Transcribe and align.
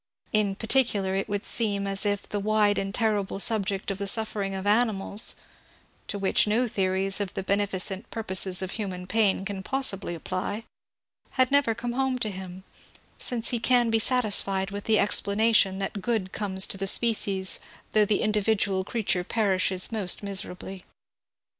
In 0.33 0.55
particular 0.55 1.13
it 1.13 1.29
would 1.29 1.45
seem 1.45 1.85
as 1.85 2.07
if 2.07 2.27
the 2.27 2.39
wide 2.39 2.79
and 2.79 2.91
terrible 2.91 3.37
subject 3.37 3.91
of 3.91 3.99
the 3.99 4.07
suffering 4.07 4.55
of 4.55 4.65
animals 4.65 5.35
(to 6.07 6.17
which 6.17 6.47
no 6.47 6.67
theories 6.67 7.21
of 7.21 7.35
the 7.35 7.43
beneficent 7.43 8.09
purposes 8.09 8.63
of 8.63 8.71
human 8.71 9.05
pain 9.05 9.45
can 9.45 9.61
possibly 9.61 10.15
apply) 10.15 10.63
had 11.37 11.51
never 11.51 11.75
come 11.75 11.91
home 11.91 12.17
to 12.17 12.31
him,— 12.31 12.63
since 13.19 13.49
he 13.49 13.59
can 13.59 13.91
be 13.91 13.99
sat 13.99 14.23
isfied 14.25 14.71
with 14.71 14.85
the 14.85 14.97
explanation 14.97 15.77
that 15.77 16.01
good 16.01 16.31
comes 16.31 16.65
to 16.65 16.79
the 16.79 16.87
species 16.87 17.59
though 17.91 18.03
the 18.03 18.23
individual 18.23 18.83
creature 18.83 19.23
perishes 19.23 19.91
most 19.91 20.23
miserably. 20.23 20.83